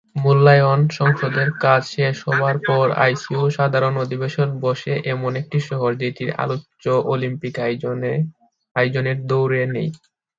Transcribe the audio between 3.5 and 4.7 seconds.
সাধারণ অধিবেশন